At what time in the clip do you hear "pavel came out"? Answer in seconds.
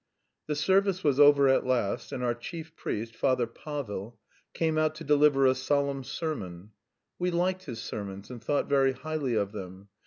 3.45-4.95